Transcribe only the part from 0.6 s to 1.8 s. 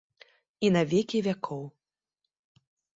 І на векі вякоў.